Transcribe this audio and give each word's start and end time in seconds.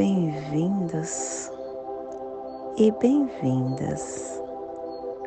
bem-vindos 0.00 1.52
e 2.78 2.90
bem-vindas 2.90 4.42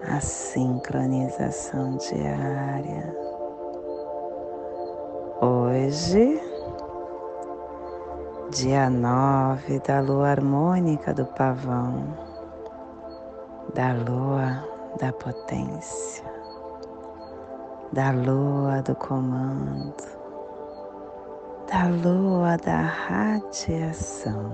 à 0.02 0.20
sincronização 0.20 1.96
diária. 1.98 3.16
Hoje, 5.40 6.42
dia 8.50 8.90
nove 8.90 9.80
da 9.82 10.00
lua 10.00 10.30
harmônica 10.30 11.14
do 11.14 11.28
pavão, 11.28 12.08
da 13.76 13.94
lua 13.94 14.68
da 15.00 15.14
potência, 15.14 16.26
da 17.92 18.10
lua 18.10 18.82
do 18.82 18.96
comando, 18.96 20.23
da 21.72 21.88
lua 21.88 22.58
da 22.58 22.82
radiação, 22.82 24.52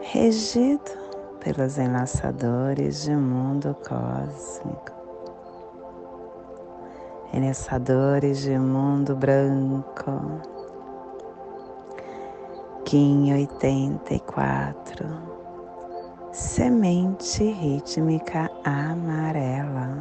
regido 0.00 0.90
pelos 1.40 1.78
enlaçadores 1.78 3.02
de 3.02 3.14
mundo 3.14 3.76
cósmico 3.86 4.96
Enlaçadores 7.36 8.38
de 8.38 8.58
mundo 8.58 9.14
branco. 9.14 10.40
Kim 12.86 13.30
84. 13.34 15.06
Semente 16.32 17.44
rítmica 17.44 18.50
amarela. 18.64 19.98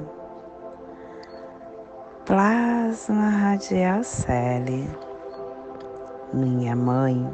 Plasma 2.25 3.29
radial 3.29 4.01
cele. 4.01 4.87
Minha 6.35 6.75
mãe 6.75 7.25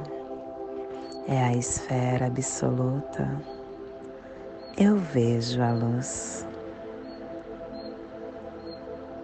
é 1.28 1.44
a 1.44 1.54
esfera 1.54 2.28
absoluta. 2.28 3.36
Eu 4.78 4.96
vejo 4.96 5.60
a 5.60 5.72
luz. 5.72 6.46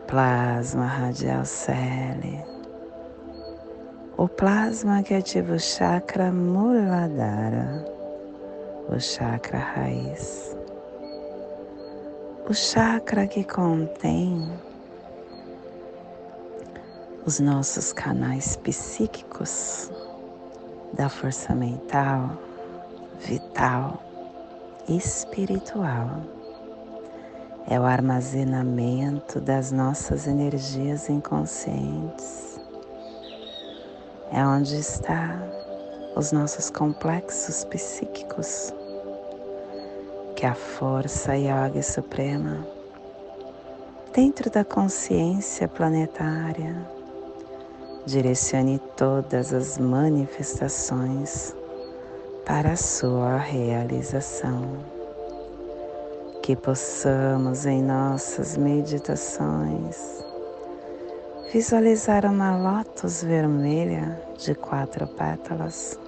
Plasma 0.07 0.88
radial 0.88 1.46
cele, 1.46 2.44
o 4.18 4.28
plasma 4.28 5.03
que 5.03 5.13
ativa 5.13 5.53
o 5.53 5.59
chakra 5.59 6.31
Muladhara, 6.31 7.85
o 8.90 9.00
chakra 9.00 9.59
raiz, 9.59 10.57
o 12.50 12.53
chakra 12.53 13.28
que 13.28 13.44
contém 13.44 14.50
os 17.28 17.42
nossos 17.42 17.92
canais 17.92 18.56
psíquicos 18.56 19.92
da 20.94 21.10
força 21.10 21.54
mental, 21.54 22.38
vital 23.20 24.02
espiritual 24.88 26.22
é 27.70 27.78
o 27.78 27.84
armazenamento 27.84 29.42
das 29.42 29.74
nossas 29.74 30.26
energias 30.26 31.10
inconscientes. 31.10 32.62
É 34.32 34.42
onde 34.46 34.78
está 34.78 35.38
os 36.16 36.32
nossos 36.32 36.70
complexos 36.70 37.66
psíquicos, 37.66 38.74
que 40.34 40.46
a 40.46 40.56
força 40.56 41.36
yoga 41.36 41.84
suprema, 41.84 42.66
dentro 44.14 44.50
da 44.50 44.64
consciência 44.64 45.68
planetária, 45.68 46.96
direcione 48.07 48.79
todas 48.95 49.53
as 49.53 49.78
manifestações 49.78 51.53
para 52.45 52.72
a 52.72 52.78
sua 52.78 53.35
realização 53.35 54.78
que 56.41 56.56
possamos 56.56 57.66
em 57.66 57.84
nossas 57.84 58.56
meditações 58.56 60.23
visualizar 61.51 62.25
uma 62.25 62.56
lótus 62.56 63.23
vermelha 63.23 64.17
de 64.38 64.56
quatro 64.56 65.06
pétalas. 65.06 66.00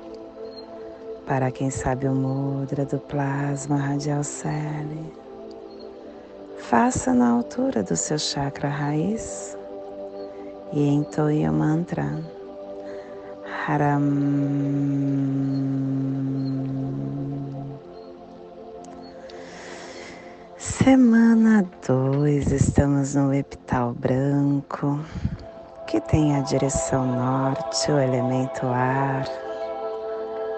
Para 1.26 1.52
quem 1.52 1.70
sabe 1.70 2.08
o 2.08 2.16
mudra 2.16 2.86
do 2.86 2.98
plasma 2.98 3.76
radial 3.76 4.24
cele, 4.24 5.14
faça 6.60 7.14
na 7.14 7.30
altura 7.30 7.84
do 7.84 7.98
seu 7.98 8.18
chakra 8.18 8.70
raiz 8.70 9.59
e 10.72 10.88
entoie 10.88 11.48
o 11.50 11.54
mantra 11.54 12.18
Haram. 13.68 14.02
Semana 20.58 21.66
2, 21.88 22.52
estamos 22.52 23.16
no 23.16 23.34
epital 23.34 23.94
branco, 23.94 25.00
que 25.88 26.00
tem 26.02 26.36
a 26.36 26.42
direção 26.42 27.06
norte, 27.06 27.92
o 27.92 28.00
elemento 28.00 28.66
ar, 28.66 29.26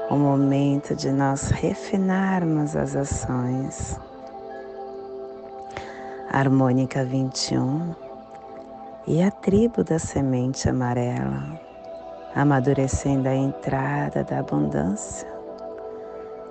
o 0.09 0.15
momento 0.15 0.95
de 0.95 1.11
nós 1.11 1.49
refinarmos 1.49 2.75
as 2.75 2.95
ações. 2.95 3.99
Harmônica 6.29 7.03
21 7.03 8.10
e 9.07 9.21
a 9.23 9.31
tribo 9.31 9.83
da 9.83 9.97
semente 9.97 10.69
amarela, 10.69 11.59
amadurecendo 12.35 13.27
a 13.27 13.35
entrada 13.35 14.23
da 14.23 14.39
abundância, 14.39 15.27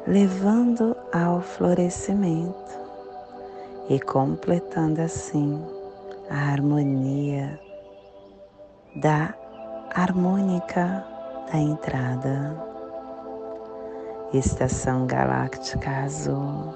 levando 0.07 0.97
ao 1.13 1.41
florescimento 1.41 2.81
e 3.89 4.01
completando 4.01 5.01
assim 5.01 5.65
a 6.29 6.53
harmonia 6.53 7.59
da 8.97 9.35
harmônica 9.95 11.05
da 11.51 11.59
entrada. 11.59 12.71
Estação 14.33 15.07
galáctica 15.07 16.05
azul 16.05 16.73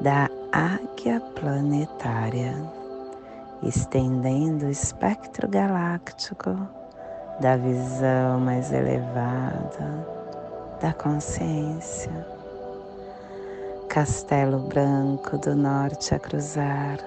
da 0.00 0.30
águia 0.50 1.20
planetária, 1.34 2.54
estendendo 3.62 4.66
o 4.66 4.70
espectro 4.70 5.48
galáctico 5.48 6.56
da 7.40 7.56
visão 7.56 8.40
mais 8.40 8.72
elevada 8.72 10.06
da 10.80 10.92
consciência 10.92 12.42
Castelo 13.92 14.58
Branco 14.58 15.36
do 15.36 15.54
Norte 15.54 16.14
a 16.14 16.18
cruzar. 16.18 16.98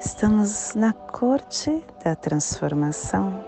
Estamos 0.00 0.74
na 0.74 0.94
corte 0.94 1.84
da 2.02 2.16
transformação. 2.16 3.44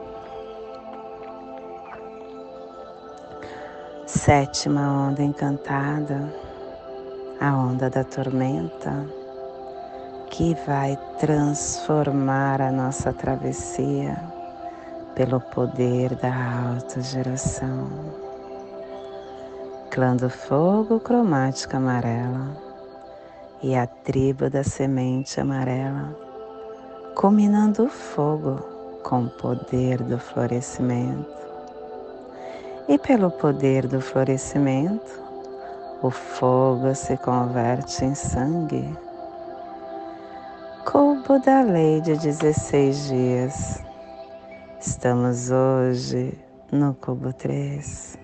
Sétima 4.07 5.09
onda 5.09 5.23
encantada, 5.23 6.31
a 7.41 7.57
onda 7.57 7.89
da 7.89 8.05
tormenta, 8.05 9.07
que 10.33 10.57
vai 10.67 10.99
transformar 11.21 12.63
a 12.63 12.73
nossa 12.73 13.13
travessia 13.13 14.17
pelo 15.15 15.39
poder 15.39 16.15
da 16.17 16.73
autogeração 16.75 17.91
clã 19.91 20.17
do 20.17 20.31
fogo 20.31 20.99
cromática 21.01 21.77
amarela 21.77 22.57
e 23.63 23.77
a 23.77 23.87
tribo 23.87 24.49
da 24.49 24.65
semente 24.65 25.39
amarela, 25.39 26.17
combinando 27.15 27.85
o 27.85 27.89
fogo 27.91 28.57
com 29.03 29.25
o 29.25 29.31
poder 29.31 30.03
do 30.03 30.19
florescimento. 30.19 31.31
E 32.89 32.97
pelo 32.97 33.31
poder 33.31 33.87
do 33.87 34.01
florescimento, 34.01 35.23
o 36.03 36.11
fogo 36.11 36.95
se 36.95 37.19
converte 37.19 38.07
em 38.07 38.15
sangue. 38.15 39.12
Cubo 40.85 41.39
da 41.39 41.63
lei 41.63 42.01
de 42.01 42.17
16 42.17 43.09
dias. 43.09 43.85
Estamos 44.81 45.51
hoje 45.51 46.39
no 46.71 46.95
cubo 46.95 47.33
3 47.33 48.19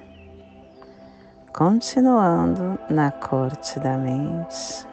continuando 1.58 2.78
na 2.88 3.10
corte 3.10 3.80
da 3.80 3.98
mente, 3.98 4.86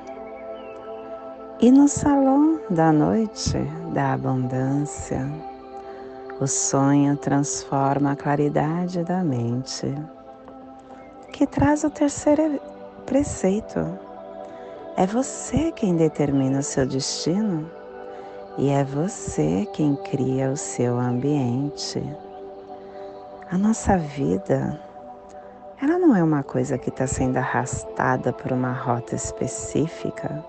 E 1.59 1.71
no 1.71 1.87
salão 1.87 2.59
da 2.71 2.91
noite 2.91 3.57
da 3.93 4.13
abundância, 4.13 5.21
o 6.41 6.47
sonho 6.47 7.15
transforma 7.17 8.11
a 8.11 8.15
claridade 8.15 9.03
da 9.03 9.23
mente, 9.23 9.93
que 11.31 11.45
traz 11.45 11.83
o 11.83 11.89
terceiro 11.91 12.59
preceito. 13.05 14.04
É 14.97 15.05
você 15.05 15.73
quem 15.73 15.97
determina 15.97 16.59
o 16.59 16.63
seu 16.63 16.85
destino 16.85 17.69
e 18.57 18.69
é 18.69 18.81
você 18.81 19.67
quem 19.73 19.93
cria 19.93 20.49
o 20.49 20.55
seu 20.55 20.97
ambiente. 20.97 22.01
A 23.51 23.57
nossa 23.57 23.97
vida, 23.97 24.79
ela 25.81 25.99
não 25.99 26.15
é 26.15 26.23
uma 26.23 26.43
coisa 26.43 26.77
que 26.77 26.87
está 26.87 27.05
sendo 27.05 27.35
arrastada 27.35 28.31
por 28.31 28.53
uma 28.53 28.71
rota 28.71 29.15
específica, 29.15 30.41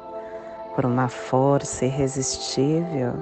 por 0.76 0.86
uma 0.86 1.08
força 1.08 1.84
irresistível. 1.84 3.14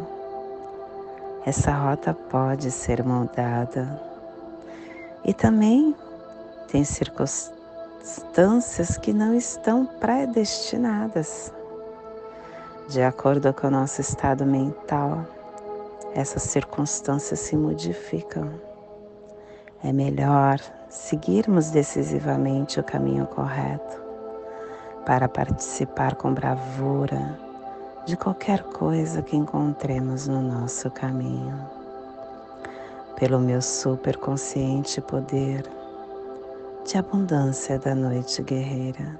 Essa 1.47 1.73
rota 1.73 2.13
pode 2.13 2.71
ser 2.71 3.03
moldada. 3.03 3.99
E 5.25 5.33
também 5.33 5.97
tem 6.69 6.85
circunstâncias 6.85 7.54
que 9.01 9.13
não 9.13 9.35
estão 9.35 9.87
predestinadas. 9.87 11.53
De 12.89 13.03
acordo 13.03 13.53
com 13.55 13.69
o 13.69 13.71
nosso 13.71 14.01
estado 14.01 14.45
mental, 14.45 15.27
essas 16.15 16.43
circunstâncias 16.43 17.41
se 17.41 17.57
modificam. 17.57 18.51
É 19.83 19.93
melhor 19.93 20.59
seguirmos 20.89 21.71
decisivamente 21.71 22.79
o 22.79 22.85
caminho 22.85 23.27
correto 23.27 24.03
para 25.07 25.29
participar 25.29 26.15
com 26.15 26.33
bravura 26.33 27.39
de 28.07 28.17
qualquer 28.17 28.63
coisa 28.65 29.23
que 29.23 29.37
encontremos 29.37 30.29
no 30.29 30.43
nosso 30.43 30.91
caminho. 30.91 31.59
Pelo 33.17 33.39
meu 33.39 33.63
superconsciente 33.63 35.01
poder 35.01 35.84
de 36.85 36.99
abundância 36.99 37.79
da 37.79 37.95
noite 37.95 38.43
guerreira, 38.43 39.19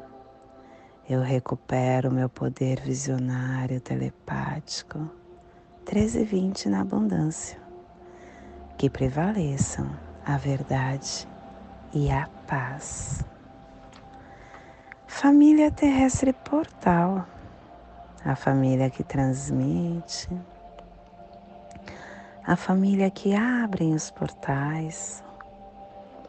eu 1.09 1.23
recupero 1.23 2.13
meu 2.13 2.29
poder 2.29 2.79
visionário 2.81 3.81
telepático. 3.81 5.11
13 5.87 6.21
e 6.21 6.25
20 6.25 6.69
na 6.69 6.83
abundância. 6.83 7.59
Que 8.77 8.91
prevaleçam 8.91 9.91
a 10.27 10.37
verdade 10.37 11.27
e 11.95 12.11
a 12.11 12.29
paz. 12.47 13.25
Família 15.07 15.71
terrestre 15.71 16.35
portal, 16.35 17.27
a 18.23 18.37
família 18.37 18.91
que 18.91 19.03
transmite, 19.03 20.29
a 22.47 22.57
família 22.57 23.11
que 23.11 23.35
abre 23.35 23.87
os 23.87 24.11
portais, 24.11 25.24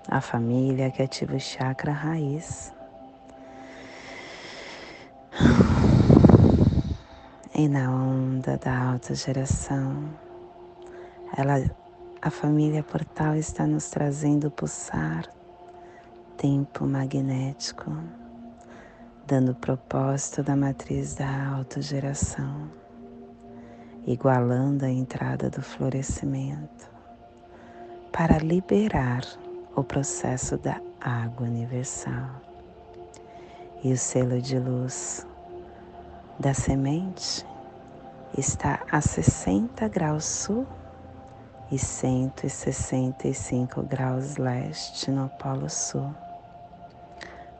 a 0.07 0.21
família 0.21 0.91
que 0.91 1.01
ativa 1.01 1.35
o 1.35 1.39
chakra 1.39 1.91
raiz. 1.91 2.73
E 7.53 7.67
na 7.67 7.89
onda 7.89 8.57
da 8.57 8.77
alta 8.91 9.15
geração, 9.15 10.09
ela 11.37 11.55
a 12.21 12.29
família 12.31 12.81
Portal 12.81 13.35
está 13.35 13.67
nos 13.67 13.89
trazendo 13.89 14.49
pulsar 14.49 15.29
tempo 16.37 16.85
magnético, 16.85 17.91
dando 19.27 19.53
propósito 19.53 20.41
da 20.41 20.55
matriz 20.55 21.13
da 21.15 21.49
autogeração, 21.55 22.69
igualando 24.07 24.85
a 24.85 24.89
entrada 24.89 25.49
do 25.49 25.61
florescimento, 25.61 26.89
para 28.11 28.39
liberar 28.39 29.23
o 29.75 29.83
processo 29.83 30.57
da 30.57 30.79
água 31.01 31.45
universal. 31.45 32.29
E 33.83 33.91
o 33.91 33.97
selo 33.97 34.41
de 34.41 34.57
luz 34.57 35.27
da 36.39 36.53
semente 36.53 37.45
está 38.37 38.83
a 38.91 39.01
60 39.01 39.87
graus 39.89 40.25
sul 40.25 40.65
e 41.71 41.79
165 41.79 43.81
graus 43.83 44.37
leste 44.37 45.11
no 45.11 45.29
Polo 45.29 45.69
Sul, 45.69 46.13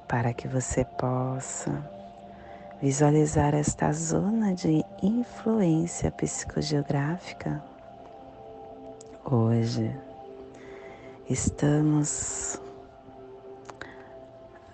para 0.08 0.34
que 0.34 0.48
você 0.48 0.86
possa 0.86 1.72
visualizar 2.82 3.54
esta 3.54 3.92
zona 3.92 4.54
de 4.54 4.86
influência 5.02 6.12
psicogeográfica. 6.12 7.62
Hoje 9.24 9.96
estamos 11.30 12.62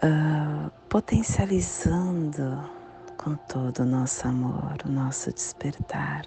uh, 0.04 0.70
potencializando 0.90 2.70
com 3.18 3.36
todo 3.36 3.80
o 3.80 3.86
nosso 3.86 4.28
amor, 4.28 4.76
o 4.86 4.92
nosso 4.92 5.32
despertar 5.32 6.26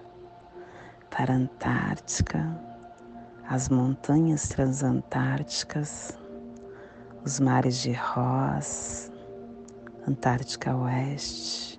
para 1.10 1.34
a 1.34 1.36
Antártica 1.36 2.58
as 3.46 3.68
montanhas 3.68 4.48
transantárticas, 4.48 6.18
os 7.22 7.38
mares 7.38 7.82
de 7.82 7.92
Ross, 7.92 9.12
Antártica 10.08 10.74
Oeste, 10.74 11.78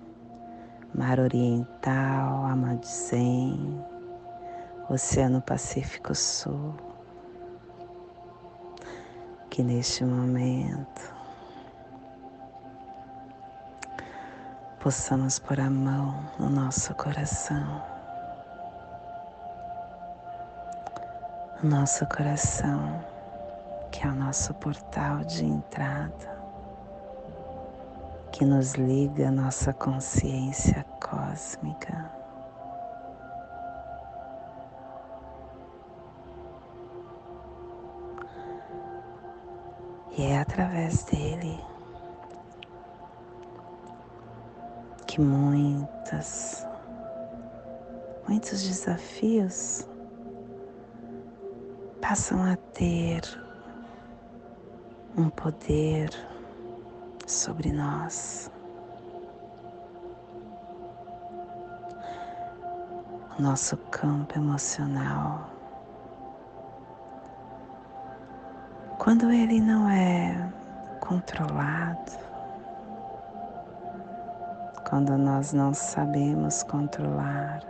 Mar 0.94 1.18
Oriental, 1.18 2.46
Amazon, 2.46 3.82
Oceano 4.88 5.42
Pacífico 5.42 6.14
Sul, 6.14 6.74
que 9.56 9.62
neste 9.62 10.04
momento 10.04 11.14
possamos 14.78 15.38
pôr 15.38 15.58
a 15.60 15.70
mão 15.70 16.22
no 16.38 16.50
nosso 16.50 16.94
coração 16.94 17.82
nosso 21.62 22.04
coração, 22.04 23.02
que 23.90 24.06
é 24.06 24.10
o 24.10 24.14
nosso 24.14 24.52
portal 24.52 25.24
de 25.24 25.46
entrada, 25.46 26.38
que 28.30 28.44
nos 28.44 28.74
liga 28.74 29.28
à 29.28 29.30
nossa 29.30 29.72
consciência 29.72 30.84
cósmica. 31.00 32.15
E 40.18 40.22
é 40.22 40.38
através 40.40 41.04
dele 41.04 41.60
que 45.06 45.20
muitas, 45.20 46.66
muitos 48.26 48.62
desafios 48.62 49.86
passam 52.00 52.42
a 52.42 52.56
ter 52.56 53.20
um 55.18 55.28
poder 55.28 56.08
sobre 57.26 57.70
nós. 57.70 58.50
Nosso 63.38 63.76
campo 63.90 64.38
emocional, 64.38 65.50
quando 69.06 69.30
ele 69.30 69.60
não 69.60 69.88
é 69.88 70.50
controlado, 70.98 72.10
quando 74.90 75.16
nós 75.16 75.52
não 75.52 75.72
sabemos 75.72 76.64
controlar, 76.64 77.62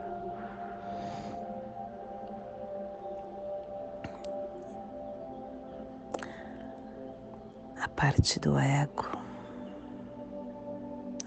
parte 7.95 8.41
do 8.41 8.59
ego 8.59 9.07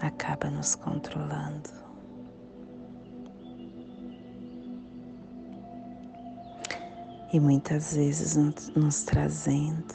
acaba 0.00 0.50
nos 0.50 0.74
controlando. 0.74 1.89
E 7.32 7.38
muitas 7.38 7.94
vezes 7.94 8.36
nos 8.74 9.04
trazendo 9.04 9.94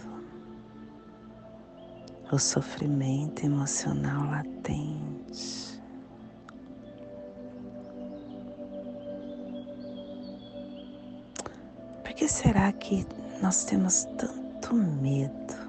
o 2.32 2.40
sofrimento 2.40 3.46
emocional 3.46 4.30
latente. 4.30 5.82
Por 12.04 12.14
que 12.14 12.28
será 12.28 12.72
que 12.72 13.06
nós 13.42 13.66
temos 13.66 14.06
tanto 14.18 14.74
medo 14.74 15.66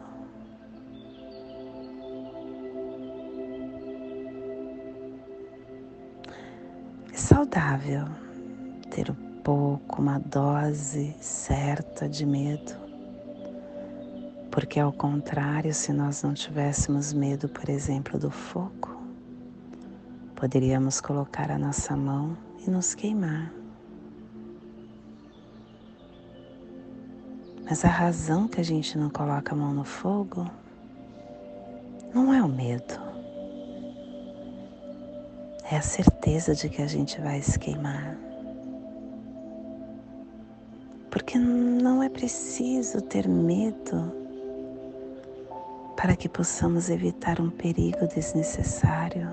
essa 7.12 7.34
saudável 7.34 8.06
ter 8.90 9.10
um 9.10 9.25
pouco, 9.96 10.02
uma 10.02 10.18
dose 10.18 11.14
certa 11.20 12.08
de 12.08 12.26
medo. 12.26 12.74
Porque, 14.50 14.78
ao 14.78 14.92
contrário, 14.92 15.72
se 15.72 15.92
nós 15.92 16.22
não 16.22 16.34
tivéssemos 16.34 17.12
medo, 17.12 17.48
por 17.48 17.68
exemplo, 17.68 18.18
do 18.18 18.30
fogo, 18.30 19.00
poderíamos 20.34 21.00
colocar 21.00 21.50
a 21.50 21.58
nossa 21.58 21.96
mão 21.96 22.36
e 22.66 22.70
nos 22.70 22.94
queimar. 22.94 23.52
Mas 27.68 27.84
a 27.84 27.88
razão 27.88 28.46
que 28.46 28.60
a 28.60 28.64
gente 28.64 28.96
não 28.96 29.10
coloca 29.10 29.52
a 29.52 29.58
mão 29.58 29.74
no 29.74 29.84
fogo 29.84 30.48
não 32.14 32.32
é 32.32 32.42
o 32.42 32.48
medo, 32.48 32.94
é 35.70 35.76
a 35.76 35.82
certeza 35.82 36.54
de 36.54 36.68
que 36.68 36.80
a 36.80 36.86
gente 36.86 37.20
vai 37.20 37.42
se 37.42 37.58
queimar. 37.58 38.25
Porque 41.26 41.40
não 41.40 42.04
é 42.04 42.08
preciso 42.08 43.02
ter 43.02 43.26
medo 43.26 44.12
para 45.96 46.14
que 46.14 46.28
possamos 46.28 46.88
evitar 46.88 47.40
um 47.40 47.50
perigo 47.50 48.06
desnecessário. 48.06 49.28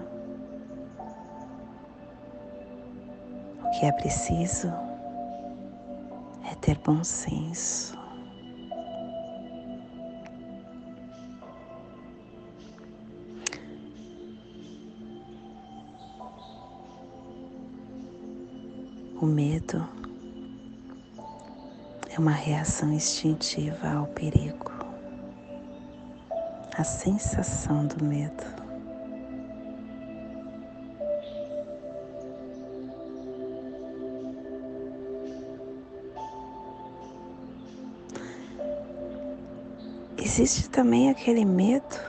O 3.63 3.79
que 3.79 3.85
é 3.85 3.91
preciso 3.91 4.73
é 6.51 6.55
ter 6.59 6.79
bom 6.79 7.03
senso. 7.03 7.95
O 19.21 19.27
medo 19.27 20.02
é 22.15 22.19
uma 22.19 22.31
reação 22.31 22.93
instintiva 22.93 23.89
ao 23.89 24.05
perigo, 24.05 24.71
a 26.77 26.83
sensação 26.83 27.87
do 27.87 28.05
medo. 28.05 28.43
Existe 40.17 40.69
também 40.69 41.09
aquele 41.09 41.43
medo 41.43 41.99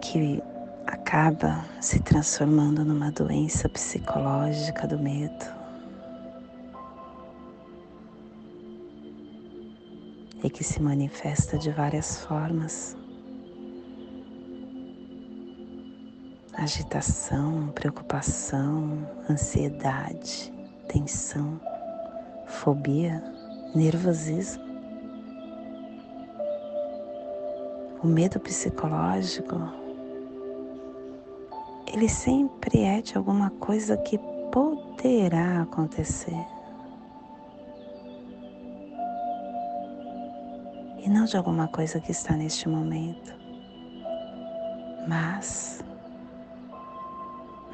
que 0.00 0.40
acaba 0.86 1.64
se 1.80 1.98
transformando 2.00 2.84
numa 2.84 3.10
doença 3.10 3.68
psicológica 3.68 4.86
do 4.86 4.98
medo. 4.98 5.59
E 10.42 10.50
que 10.50 10.64
se 10.64 10.80
manifesta 10.80 11.58
de 11.58 11.70
várias 11.70 12.24
formas. 12.24 12.96
Agitação, 16.54 17.68
preocupação, 17.74 19.06
ansiedade, 19.28 20.52
tensão, 20.88 21.60
fobia, 22.46 23.22
nervosismo. 23.74 24.64
O 28.02 28.06
medo 28.06 28.40
psicológico 28.40 29.80
ele 31.92 32.08
sempre 32.08 32.82
é 32.82 33.02
de 33.02 33.16
alguma 33.16 33.50
coisa 33.50 33.96
que 33.96 34.16
poderá 34.52 35.62
acontecer. 35.62 36.46
Não 41.10 41.24
de 41.24 41.36
alguma 41.36 41.66
coisa 41.66 41.98
que 41.98 42.12
está 42.12 42.36
neste 42.36 42.68
momento. 42.68 43.34
Mas 45.08 45.82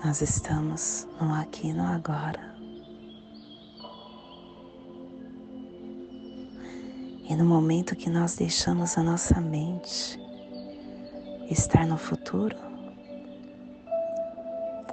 nós 0.02 0.22
estamos 0.22 1.06
no 1.20 1.34
aqui 1.34 1.68
e 1.68 1.72
no 1.74 1.82
agora. 1.82 2.56
E 7.28 7.36
no 7.36 7.44
momento 7.44 7.94
que 7.94 8.08
nós 8.08 8.36
deixamos 8.36 8.96
a 8.96 9.02
nossa 9.02 9.38
mente 9.38 10.18
estar 11.50 11.86
no 11.86 11.98
futuro, 11.98 12.56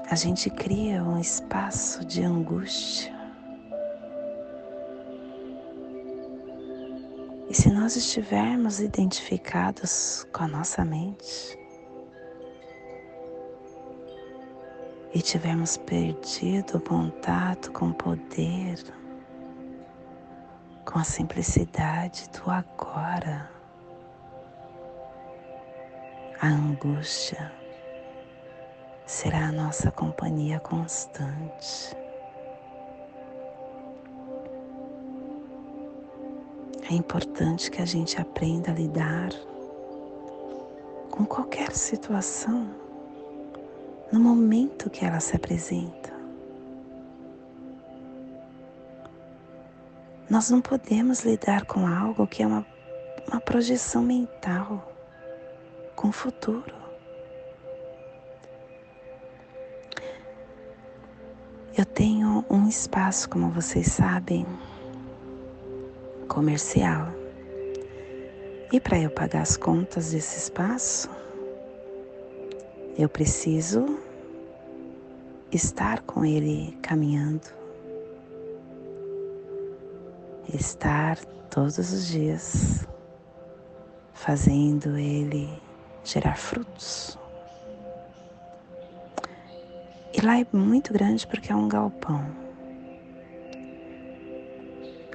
a 0.09 0.15
gente 0.15 0.49
cria 0.49 1.01
um 1.01 1.17
espaço 1.17 2.03
de 2.03 2.21
angústia. 2.23 3.22
Nós 7.83 7.97
estivermos 7.97 8.79
identificados 8.79 10.25
com 10.31 10.45
a 10.45 10.47
nossa 10.47 10.85
mente 10.85 11.59
e 15.13 15.21
tivermos 15.21 15.75
perdido 15.75 16.77
o 16.77 16.81
contato 16.81 17.73
com 17.73 17.89
o 17.89 17.93
poder, 17.93 18.81
com 20.85 20.97
a 20.97 21.03
simplicidade 21.03 22.29
do 22.29 22.49
agora, 22.49 23.51
a 26.39 26.47
angústia 26.47 27.51
será 29.05 29.49
a 29.49 29.51
nossa 29.51 29.91
companhia 29.91 30.57
constante. 30.61 32.02
É 36.93 36.95
importante 36.95 37.71
que 37.71 37.81
a 37.81 37.85
gente 37.85 38.21
aprenda 38.21 38.69
a 38.69 38.75
lidar 38.75 39.31
com 41.09 41.25
qualquer 41.25 41.71
situação 41.71 42.69
no 44.11 44.19
momento 44.19 44.91
que 44.91 45.03
ela 45.03 45.19
se 45.19 45.35
apresenta. 45.35 46.13
Nós 50.29 50.51
não 50.51 50.61
podemos 50.61 51.21
lidar 51.21 51.65
com 51.65 51.87
algo 51.87 52.27
que 52.27 52.43
é 52.43 52.45
uma, 52.45 52.63
uma 53.27 53.41
projeção 53.41 54.03
mental, 54.03 54.93
com 55.95 56.09
o 56.09 56.11
futuro. 56.11 56.75
Eu 61.75 61.85
tenho 61.85 62.45
um 62.47 62.67
espaço, 62.67 63.27
como 63.27 63.49
vocês 63.49 63.87
sabem, 63.87 64.45
comercial. 66.33 67.13
E 68.71 68.79
para 68.79 68.99
eu 68.99 69.11
pagar 69.11 69.43
as 69.43 69.55
contas 69.55 70.11
desse 70.11 70.39
espaço, 70.39 71.07
eu 72.97 73.07
preciso 73.07 73.99
estar 75.51 76.01
com 76.01 76.25
ele 76.25 76.75
caminhando. 76.81 77.47
Estar 80.51 81.23
todos 81.51 81.77
os 81.77 82.07
dias 82.07 82.87
fazendo 84.13 84.97
ele 84.97 85.47
gerar 86.03 86.35
frutos. 86.35 87.17
E 90.11 90.21
lá 90.21 90.39
é 90.39 90.47
muito 90.51 90.91
grande 90.91 91.27
porque 91.27 91.51
é 91.51 91.55
um 91.55 91.67
galpão. 91.67 92.42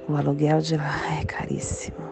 O 0.09 0.15
aluguel 0.15 0.59
de 0.59 0.75
lá 0.75 1.19
é 1.21 1.23
caríssimo. 1.23 2.09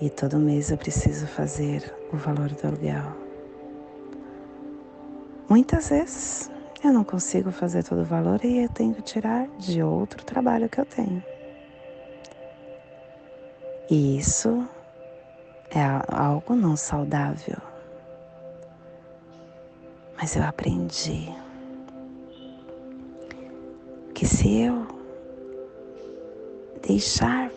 E 0.00 0.08
todo 0.08 0.38
mês 0.38 0.70
eu 0.70 0.78
preciso 0.78 1.26
fazer 1.26 1.92
o 2.12 2.16
valor 2.16 2.50
do 2.50 2.68
aluguel. 2.68 3.16
Muitas 5.48 5.88
vezes 5.88 6.48
eu 6.84 6.92
não 6.92 7.02
consigo 7.02 7.50
fazer 7.50 7.82
todo 7.82 8.02
o 8.02 8.04
valor 8.04 8.44
e 8.44 8.58
eu 8.58 8.68
tenho 8.68 8.94
que 8.94 9.02
tirar 9.02 9.48
de 9.58 9.82
outro 9.82 10.24
trabalho 10.24 10.68
que 10.68 10.80
eu 10.80 10.86
tenho. 10.86 11.20
E 13.90 14.18
isso 14.18 14.68
é 15.68 15.82
algo 16.14 16.54
não 16.54 16.76
saudável. 16.76 17.58
Mas 20.16 20.36
eu 20.36 20.44
aprendi 20.44 21.28
que 24.14 24.24
se 24.24 24.60
eu 24.60 24.97
deixar 26.78 27.50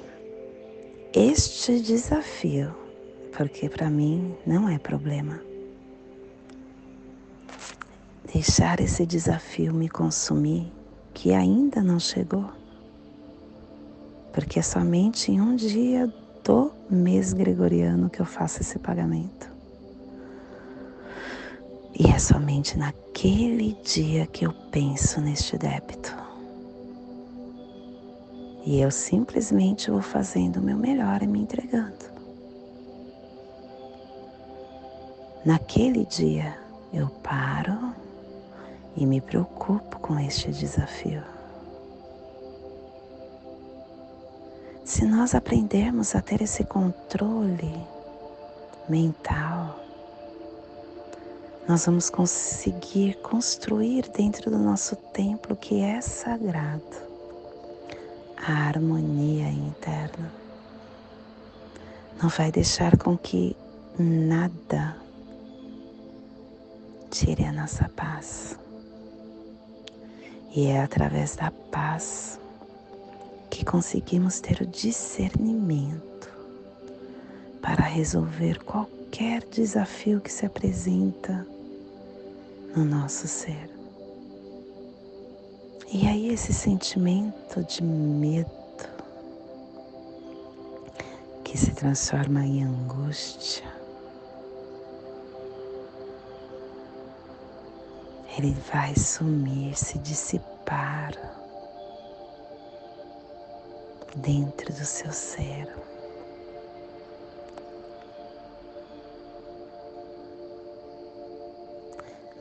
este 1.14 1.80
desafio, 1.80 2.74
porque 3.36 3.70
para 3.70 3.90
mim 3.90 4.36
não 4.46 4.68
é 4.68 4.78
problema, 4.78 5.42
deixar 8.34 8.80
esse 8.80 9.06
desafio 9.06 9.74
me 9.74 9.90
consumir, 9.90 10.72
que 11.14 11.34
ainda 11.34 11.82
não 11.82 12.00
chegou, 12.00 12.50
porque 14.34 14.60
é 14.60 14.62
somente 14.62 15.32
em 15.32 15.42
um 15.42 15.56
dia 15.56 16.12
do 16.44 16.72
mês 16.90 17.34
gregoriano 17.34 18.10
que 18.10 18.22
eu 18.22 18.26
faço 18.26 18.62
esse 18.62 18.80
pagamento. 18.80 19.52
E 22.00 22.08
é 22.08 22.18
somente 22.18 22.78
naquele 22.78 23.78
dia 23.84 24.26
que 24.26 24.46
eu 24.46 24.54
penso 24.72 25.20
neste 25.20 25.58
débito. 25.58 26.21
E 28.64 28.80
eu 28.80 28.92
simplesmente 28.92 29.90
vou 29.90 30.02
fazendo 30.02 30.58
o 30.58 30.62
meu 30.62 30.78
melhor 30.78 31.24
e 31.24 31.28
me 31.28 31.40
entregando. 31.40 32.12
Naquele 35.44 36.06
dia 36.06 36.56
eu 36.94 37.10
paro 37.24 37.96
e 38.96 39.06
me 39.06 39.20
preocupo 39.20 39.98
com 40.00 40.20
este 40.20 40.52
desafio. 40.52 41.24
Se 44.84 45.06
nós 45.06 45.34
aprendermos 45.34 46.14
a 46.14 46.22
ter 46.22 46.42
esse 46.42 46.64
controle 46.64 47.74
mental, 48.88 49.80
nós 51.68 51.86
vamos 51.86 52.10
conseguir 52.12 53.16
construir 53.22 54.08
dentro 54.10 54.52
do 54.52 54.60
nosso 54.60 54.96
templo 54.96 55.56
que 55.56 55.82
é 55.82 56.00
sagrado 56.02 57.11
a 58.48 58.68
harmonia 58.68 59.50
interna. 59.50 60.32
Não 62.22 62.30
vai 62.30 62.52
deixar 62.52 62.98
com 62.98 63.18
que 63.18 63.56
nada 63.98 64.96
tire 67.10 67.44
a 67.46 67.52
nossa 67.52 67.90
paz. 67.90 68.58
E 70.54 70.68
é 70.68 70.82
através 70.82 71.36
da 71.36 71.52
paz 71.52 72.40
que 73.50 73.64
conseguimos 73.64 74.40
ter 74.40 74.62
o 74.62 74.66
discernimento 74.66 76.30
para 77.62 77.84
resolver 77.84 78.64
qualquer 78.64 79.44
desafio 79.46 80.20
que 80.20 80.32
se 80.32 80.46
apresenta 80.46 81.46
no 82.76 82.84
nosso 82.84 83.28
ser. 83.28 83.81
E 85.94 86.08
aí, 86.08 86.30
esse 86.30 86.54
sentimento 86.54 87.62
de 87.66 87.84
medo 87.84 88.50
que 91.44 91.58
se 91.58 91.72
transforma 91.72 92.46
em 92.46 92.64
angústia, 92.64 93.66
ele 98.38 98.54
vai 98.72 98.96
sumir, 98.96 99.76
se 99.76 100.00
dissipar 100.00 101.12
dentro 104.16 104.72
do 104.72 104.86
seu 104.86 105.12
ser. 105.12 105.68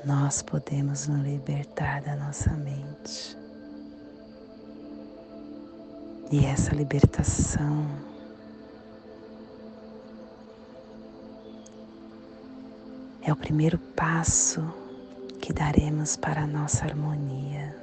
Nós 0.05 0.41
podemos 0.41 1.09
nos 1.09 1.25
libertar 1.25 2.01
da 2.03 2.15
nossa 2.15 2.51
mente. 2.53 3.40
E 6.33 6.47
essa 6.47 6.73
libertação 6.73 7.89
é 13.21 13.33
o 13.33 13.37
primeiro 13.37 13.79
passo 13.97 14.63
que 15.41 15.53
daremos 15.53 16.17
para 16.17 16.43
a 16.43 16.47
nossa 16.47 16.85
harmonia. 16.85 17.77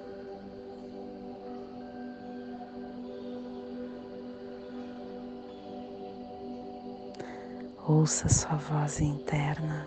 Ouça 7.86 8.30
sua 8.30 8.56
voz 8.56 9.02
interna. 9.02 9.86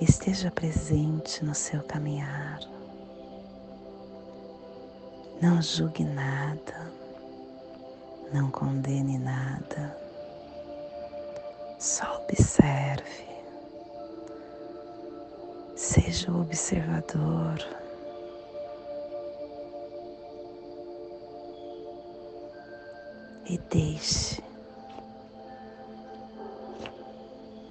Esteja 0.00 0.50
presente 0.50 1.44
no 1.44 1.54
seu 1.54 1.80
caminhar. 1.84 2.58
Não 5.40 5.60
julgue 5.60 6.04
nada, 6.04 6.90
não 8.32 8.50
condene 8.50 9.18
nada, 9.18 9.96
só 11.78 12.22
observe. 12.22 13.26
Seja 15.74 16.32
o 16.32 16.40
observador. 16.40 17.58
E 23.48 23.58
deixe 23.70 24.42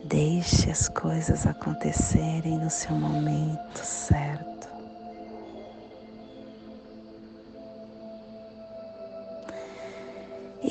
Deixe 0.05 0.69
as 0.69 0.87
coisas 0.87 1.47
acontecerem 1.47 2.59
no 2.59 2.69
seu 2.69 2.95
momento 2.95 3.79
certo. 3.79 4.74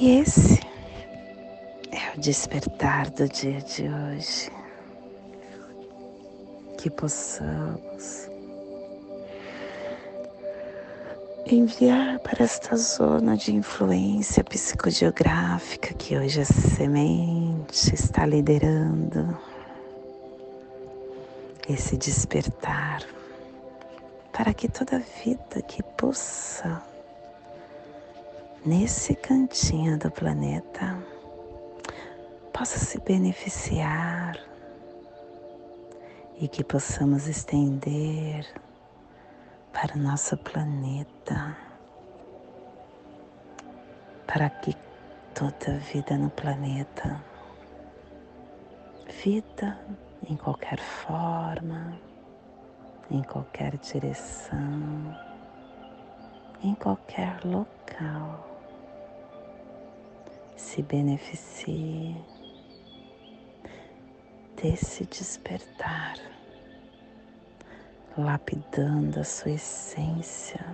E 0.04 0.18
esse 0.18 0.60
é 1.90 2.14
o 2.14 2.20
despertar 2.20 3.08
do 3.08 3.26
dia 3.26 3.58
de 3.62 3.88
hoje. 3.88 4.52
Que 6.76 6.90
possamos 6.90 8.28
enviar 11.46 12.18
para 12.18 12.44
esta 12.44 12.76
zona 12.76 13.34
de 13.34 13.54
influência 13.54 14.44
psicogeográfica 14.44 15.94
que 15.94 16.18
hoje 16.18 16.42
a 16.42 16.44
semente 16.44 17.94
está 17.94 18.26
liderando 18.26 19.34
esse 21.66 21.96
despertar 21.96 23.02
para 24.30 24.52
que 24.52 24.68
toda 24.68 24.98
vida 25.24 25.62
que 25.66 25.82
possa 25.96 26.93
nesse 28.64 29.14
cantinho 29.14 29.98
do 29.98 30.10
planeta 30.10 30.98
possa 32.50 32.78
se 32.78 32.98
beneficiar 33.00 34.38
e 36.40 36.48
que 36.48 36.64
possamos 36.64 37.26
estender 37.26 38.46
para 39.70 39.94
o 39.94 39.98
nosso 39.98 40.36
planeta, 40.38 41.54
para 44.26 44.48
que 44.48 44.74
toda 45.34 45.78
vida 45.78 46.16
no 46.16 46.30
planeta, 46.30 47.22
vida 49.22 49.78
em 50.26 50.36
qualquer 50.36 50.78
forma, 50.78 51.98
em 53.10 53.22
qualquer 53.22 53.76
direção, 53.76 55.14
em 56.62 56.74
qualquer 56.74 57.44
local, 57.44 58.53
se 60.56 60.82
beneficie 60.82 62.16
desse 64.60 65.04
despertar 65.06 66.16
lapidando 68.16 69.20
a 69.20 69.24
sua 69.24 69.52
essência, 69.52 70.64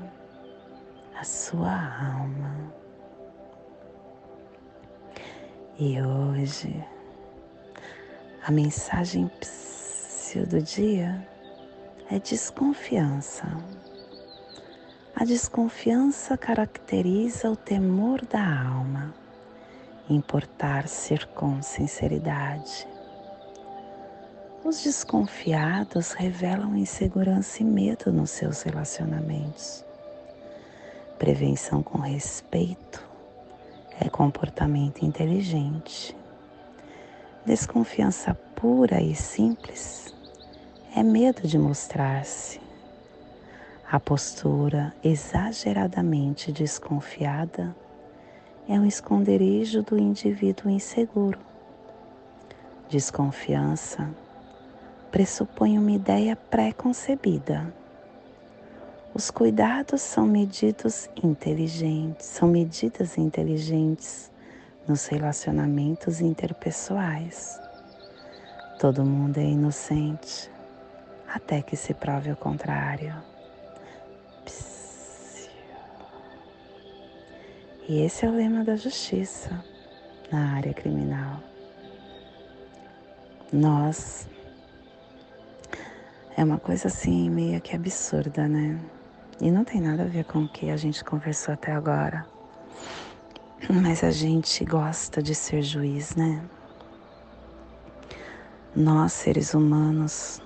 a 1.19 1.25
sua 1.25 1.73
alma. 1.73 2.75
E 5.79 6.01
hoje, 6.03 6.85
a 8.45 8.51
mensagem 8.51 9.31
do 10.49 10.63
dia 10.63 11.27
é 12.11 12.19
desconfiança. 12.19 13.47
A 15.17 15.25
desconfiança 15.25 16.37
caracteriza 16.37 17.51
o 17.51 17.57
temor 17.57 18.25
da 18.27 18.67
alma, 18.69 19.15
importar-se 20.13 21.19
com 21.35 21.63
sinceridade 21.63 22.87
os 24.63 24.83
desconfiados 24.83 26.13
revelam 26.13 26.77
insegurança 26.77 27.63
e 27.63 27.65
medo 27.65 28.13
nos 28.13 28.31
seus 28.31 28.61
relacionamentos. 28.63 29.85
Prevenção 31.19 31.83
com 31.83 31.99
respeito 31.99 33.03
é 33.99 34.09
comportamento 34.11 35.03
inteligente. 35.03 36.15
Desconfiança 37.47 38.35
pura 38.55 39.01
e 39.01 39.15
simples 39.15 40.15
é 40.95 41.03
medo 41.03 41.49
de 41.49 41.59
mostrar-se. 41.59 42.61
A 43.91 43.99
postura 43.99 44.95
exageradamente 45.03 46.53
desconfiada 46.53 47.75
é 48.69 48.75
um 48.75 48.87
esconderijo 48.87 49.83
do 49.83 49.99
indivíduo 49.99 50.71
inseguro. 50.71 51.39
Desconfiança 52.89 54.09
pressupõe 55.11 55.79
uma 55.79 55.93
ideia 55.93 56.37
pré-concebida. 56.37 57.73
Os 59.13 59.31
cuidados 59.31 60.01
são 60.01 60.27
medidos 60.27 61.09
inteligentes, 61.23 62.27
são 62.27 62.49
medidas 62.49 63.19
inteligentes 63.19 64.31
nos 64.87 65.07
relacionamentos 65.07 66.21
interpessoais. 66.21 67.61
Todo 68.79 69.05
mundo 69.05 69.39
é 69.39 69.45
inocente 69.45 70.51
até 71.33 71.61
que 71.61 71.77
se 71.77 71.93
prove 71.93 72.33
o 72.33 72.37
contrário. 72.37 73.30
E 77.91 78.03
esse 78.03 78.25
é 78.25 78.29
o 78.29 78.37
lema 78.37 78.63
da 78.63 78.77
justiça 78.77 79.65
na 80.31 80.55
área 80.55 80.73
criminal. 80.73 81.43
Nós 83.53 84.29
é 86.37 86.45
uma 86.45 86.57
coisa 86.57 86.87
assim 86.87 87.29
meio 87.29 87.61
que 87.61 87.75
absurda, 87.75 88.47
né? 88.47 88.79
E 89.41 89.51
não 89.51 89.65
tem 89.65 89.81
nada 89.81 90.05
a 90.05 90.07
ver 90.07 90.23
com 90.23 90.45
o 90.45 90.49
que 90.49 90.71
a 90.71 90.77
gente 90.77 91.03
conversou 91.03 91.53
até 91.53 91.73
agora. 91.73 92.25
Mas 93.69 94.05
a 94.05 94.13
gente 94.13 94.65
gosta 94.65 95.21
de 95.21 95.35
ser 95.35 95.61
juiz, 95.61 96.15
né? 96.15 96.45
Nós, 98.73 99.15
seres 99.15 99.53
humanos, 99.53 100.41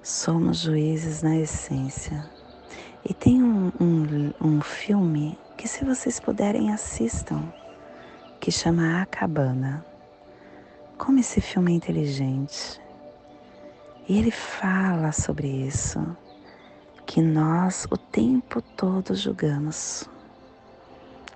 somos 0.00 0.58
juízes 0.58 1.20
na 1.20 1.36
essência. 1.36 2.30
E 3.04 3.12
tem 3.12 3.42
um, 3.42 3.72
um, 3.80 4.32
um 4.40 4.60
filme 4.60 5.36
que, 5.58 5.66
se 5.66 5.84
vocês 5.84 6.20
puderem, 6.20 6.72
assistam, 6.72 7.52
que 8.38 8.48
chama 8.48 9.02
A 9.02 9.06
Cabana. 9.06 9.84
Como 10.96 11.18
esse 11.18 11.40
filme 11.40 11.72
é 11.72 11.74
inteligente. 11.74 12.80
E 14.08 14.16
ele 14.16 14.30
fala 14.30 15.10
sobre 15.10 15.48
isso, 15.48 16.16
que 17.04 17.20
nós 17.20 17.88
o 17.90 17.96
tempo 17.96 18.62
todo 18.62 19.16
julgamos. 19.16 20.08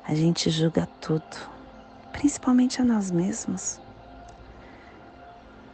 A 0.05 0.15
gente 0.15 0.51
julga 0.51 0.87
tudo, 1.01 1.51
principalmente 2.13 2.81
a 2.81 2.85
nós 2.85 3.11
mesmos. 3.11 3.81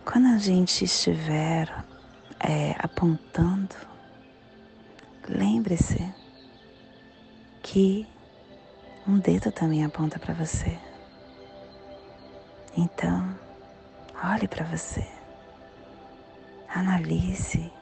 Quando 0.07 0.29
a 0.29 0.39
gente 0.39 0.87
estiver 0.87 1.85
é, 2.41 2.75
apontando, 2.79 3.77
lembre-se 5.29 6.03
que 7.63 8.09
um 9.09 9.19
dedo 9.19 9.51
também 9.51 9.83
aponta 9.85 10.19
para 10.19 10.35
você. 10.35 10.79
Então, 12.77 13.35
olhe 14.23 14.47
para 14.47 14.67
você, 14.67 15.05
analise 16.69 17.73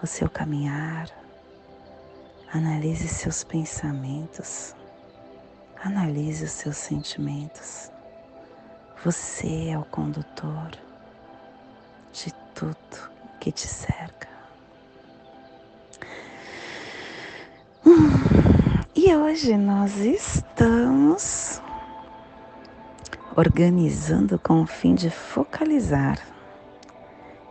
o 0.00 0.06
seu 0.06 0.30
caminhar, 0.30 1.08
analise 2.52 3.08
seus 3.08 3.42
pensamentos, 3.42 4.76
analise 5.82 6.44
os 6.44 6.52
seus 6.52 6.76
sentimentos. 6.76 7.90
Você 9.04 9.70
é 9.70 9.78
o 9.78 9.84
condutor 9.86 10.70
de 12.12 12.32
tudo 12.54 13.10
que 13.40 13.50
te 13.50 13.66
cerca. 13.66 14.28
Hum, 17.84 18.21
hoje 19.16 19.56
nós 19.58 19.98
estamos 19.98 21.60
organizando 23.36 24.38
com 24.38 24.62
o 24.62 24.66
fim 24.66 24.94
de 24.94 25.10
focalizar, 25.10 26.18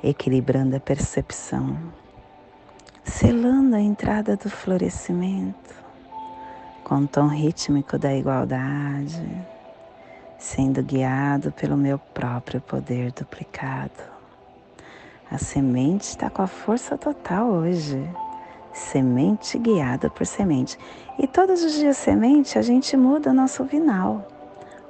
equilibrando 0.04 0.76
a 0.76 0.80
percepção, 0.80 1.78
selando 3.04 3.76
a 3.76 3.80
entrada 3.82 4.36
do 4.36 4.50
florescimento 4.50 5.76
com 6.84 7.00
o 7.00 7.08
tom 7.08 7.28
rítmico 7.28 7.98
da 7.98 8.14
igualdade, 8.14 9.24
sendo 10.40 10.82
guiado 10.82 11.52
pelo 11.52 11.78
meu 11.78 12.00
próprio 12.00 12.60
poder 12.60 13.12
duplicado. 13.12 14.04
A 15.30 15.38
semente 15.38 16.10
está 16.10 16.30
com 16.30 16.42
a 16.42 16.48
força 16.48 16.98
total 16.98 17.50
hoje. 17.50 18.04
Semente 18.74 19.58
guiada 19.58 20.10
por 20.10 20.26
semente. 20.26 20.78
E 21.20 21.28
todos 21.28 21.64
os 21.64 21.74
dias 21.74 21.98
semente 21.98 22.58
a 22.58 22.62
gente 22.62 22.96
muda 22.96 23.32
o 23.32 23.34
nosso 23.34 23.64
vinal. 23.66 24.26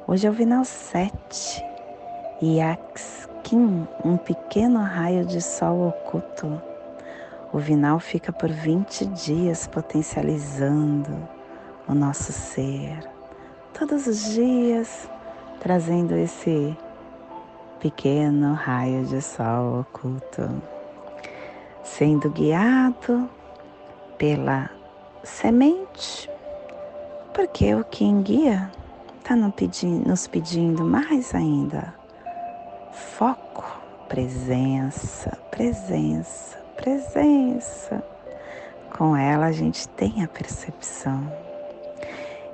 Hoje 0.07 0.27
é 0.27 0.29
o 0.29 0.33
vinal 0.33 0.63
7. 0.63 1.63
Yaxkin, 2.41 3.87
um 4.05 4.17
pequeno 4.17 4.79
raio 4.79 5.25
de 5.25 5.41
sol 5.41 5.89
oculto. 5.89 6.61
O 7.51 7.57
vinal 7.57 7.99
fica 7.99 8.31
por 8.31 8.49
20 8.49 9.05
dias 9.07 9.67
potencializando 9.67 11.11
o 11.87 11.93
nosso 11.93 12.31
ser. 12.31 12.99
Todos 13.73 14.07
os 14.07 14.33
dias 14.33 15.09
trazendo 15.59 16.15
esse 16.15 16.75
pequeno 17.79 18.53
raio 18.53 19.05
de 19.05 19.21
sol 19.21 19.81
oculto, 19.81 20.61
sendo 21.83 22.29
guiado 22.29 23.29
pela 24.21 24.69
semente, 25.23 26.29
porque 27.33 27.73
o 27.73 27.83
que 27.83 28.07
guia 28.21 28.69
está 29.17 29.35
nos 29.35 30.27
pedindo 30.27 30.83
mais 30.83 31.33
ainda 31.33 31.91
foco, 32.91 33.81
presença, 34.07 35.35
presença, 35.49 36.55
presença. 36.75 38.03
Com 38.95 39.17
ela 39.17 39.47
a 39.47 39.51
gente 39.51 39.89
tem 39.89 40.23
a 40.23 40.27
percepção. 40.27 41.27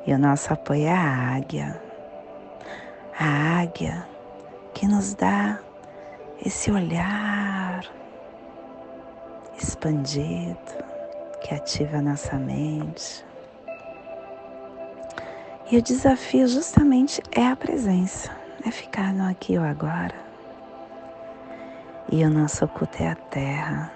E 0.05 0.13
o 0.13 0.17
nosso 0.17 0.53
apoio 0.53 0.85
é 0.85 0.93
a 0.93 1.35
águia. 1.35 1.81
A 3.19 3.59
águia 3.59 4.07
que 4.73 4.87
nos 4.87 5.13
dá 5.15 5.59
esse 6.45 6.71
olhar 6.71 7.83
expandido 9.61 10.87
que 11.41 11.53
ativa 11.53 12.01
nossa 12.01 12.35
mente. 12.37 13.25
E 15.69 15.77
o 15.77 15.81
desafio 15.81 16.47
justamente 16.47 17.21
é 17.31 17.47
a 17.47 17.55
presença, 17.55 18.31
é 18.65 18.71
ficar 18.71 19.13
no 19.13 19.29
aqui 19.29 19.57
ou 19.57 19.63
agora. 19.63 20.15
E 22.11 22.23
o 22.23 22.29
nosso 22.29 22.65
oculto 22.65 23.03
é 23.03 23.09
a 23.09 23.15
terra. 23.15 23.91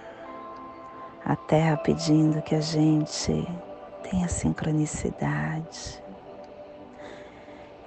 A 1.24 1.36
terra 1.36 1.78
pedindo 1.78 2.42
que 2.42 2.56
a 2.56 2.62
gente 2.62 3.48
tenha 4.04 4.28
sincronicidade. 4.28 6.04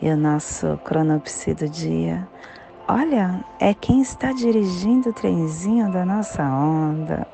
E 0.01 0.09
o 0.09 0.17
nosso 0.17 0.79
cronopsi 0.85 1.55
do 1.55 1.69
dia 1.69 2.27
Olha, 2.87 3.43
é 3.59 3.73
quem 3.73 4.03
está 4.03 4.31
dirigindo 4.31 5.09
o 5.09 5.12
trenzinho 5.14 5.90
da 5.90 6.05
nossa 6.05 6.43
onda. 6.43 7.27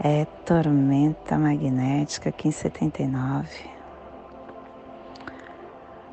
É 0.00 0.24
tormenta 0.44 1.36
magnética 1.36 2.30
1579. 2.30 3.48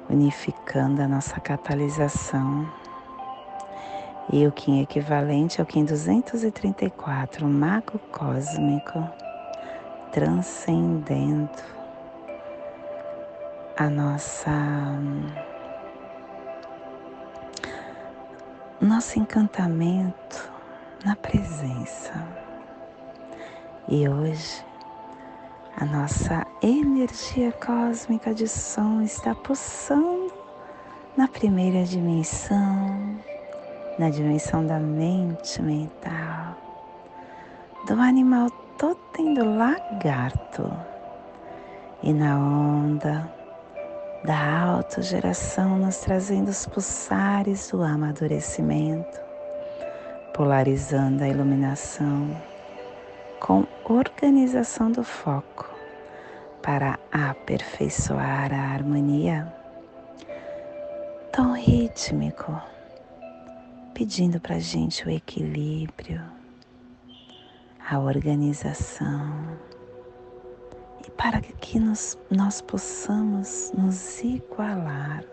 Unificando 0.09 1.03
a 1.03 1.07
nossa 1.07 1.39
catalisação. 1.39 2.67
E 4.33 4.47
o 4.47 4.51
Kim 4.51 4.81
equivalente 4.81 5.61
ao 5.61 5.67
Kim 5.67 5.85
234, 5.85 7.45
o 7.45 7.49
mago 7.49 7.99
cósmico, 8.11 9.07
transcendendo 10.11 11.51
a 13.77 13.87
nossa 13.87 14.51
nosso 18.81 19.19
encantamento 19.19 20.51
na 21.05 21.15
presença. 21.15 22.44
E 23.87 24.09
hoje 24.09 24.65
a 25.77 25.85
nossa 25.85 26.43
energia 26.59 27.51
cósmica 27.51 28.33
de 28.33 28.47
som 28.47 28.99
está 29.01 29.35
pulsando 29.35 30.33
na 31.15 31.27
primeira 31.27 31.83
dimensão, 31.83 33.15
na 33.99 34.09
dimensão 34.09 34.65
da 34.65 34.79
mente 34.79 35.61
mental, 35.61 36.57
do 37.85 37.93
animal 38.01 38.49
totem 38.75 39.35
do 39.35 39.55
lagarto 39.55 40.67
e 42.01 42.11
na 42.11 42.39
onda 42.39 43.31
da 44.23 44.61
autogeração, 44.61 45.77
nos 45.77 45.97
trazendo 45.97 46.49
os 46.49 46.65
pulsares 46.65 47.69
do 47.69 47.83
amadurecimento, 47.83 49.21
polarizando 50.33 51.23
a 51.23 51.29
iluminação 51.29 52.35
com 53.45 53.63
organização 53.83 54.91
do 54.91 55.03
foco 55.03 55.69
para 56.63 56.97
aperfeiçoar 57.11 58.51
a 58.51 58.73
harmonia. 58.73 59.53
Tom 61.31 61.53
rítmico, 61.53 62.59
pedindo 63.93 64.39
para 64.39 64.55
a 64.55 64.59
gente 64.59 65.05
o 65.05 65.11
equilíbrio, 65.11 66.23
a 67.87 67.99
organização 67.99 69.59
e 71.07 71.11
para 71.11 71.39
que 71.39 71.79
nos, 71.79 72.17
nós 72.31 72.61
possamos 72.61 73.71
nos 73.77 74.23
igualar. 74.23 75.23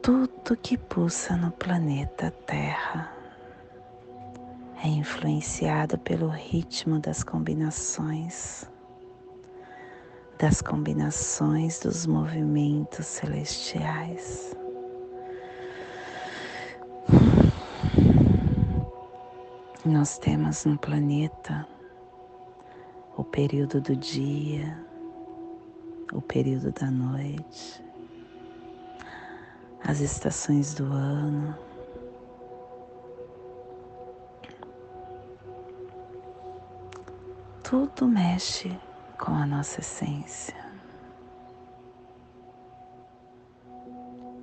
tudo 0.00 0.56
que 0.62 0.78
pulsa 0.78 1.36
no 1.36 1.50
planeta 1.50 2.30
Terra 2.46 3.15
é 4.82 4.88
influenciado 4.88 5.98
pelo 5.98 6.28
ritmo 6.28 6.98
das 6.98 7.22
combinações, 7.22 8.68
das 10.38 10.60
combinações 10.60 11.80
dos 11.80 12.06
movimentos 12.06 13.06
celestiais. 13.06 14.56
Nós 19.84 20.18
temos 20.18 20.64
no 20.64 20.76
planeta 20.76 21.66
o 23.16 23.24
período 23.24 23.80
do 23.80 23.96
dia, 23.96 24.76
o 26.12 26.20
período 26.20 26.72
da 26.72 26.90
noite, 26.90 27.82
as 29.84 30.00
estações 30.00 30.74
do 30.74 30.84
ano. 30.84 31.65
Tudo 37.68 38.06
mexe 38.06 38.78
com 39.18 39.32
a 39.32 39.44
nossa 39.44 39.80
essência, 39.80 40.54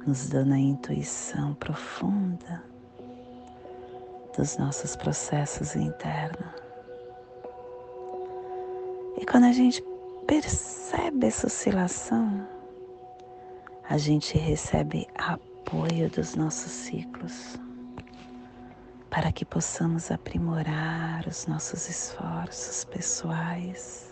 nos 0.05 0.27
dando 0.27 0.53
a 0.53 0.59
intuição 0.59 1.53
profunda 1.53 2.61
dos 4.35 4.57
nossos 4.57 4.97
processos 4.97 5.73
internos. 5.73 6.53
E 9.17 9.25
quando 9.25 9.45
a 9.45 9.53
gente 9.53 9.81
percebe 10.27 11.27
essa 11.27 11.47
oscilação, 11.47 12.45
a 13.87 13.97
gente 13.97 14.37
recebe 14.37 15.07
apoio 15.15 16.09
dos 16.09 16.35
nossos 16.35 16.73
ciclos 16.73 17.57
para 19.13 19.31
que 19.31 19.45
possamos 19.45 20.09
aprimorar 20.09 21.27
os 21.27 21.45
nossos 21.45 21.87
esforços 21.87 22.83
pessoais. 22.83 24.11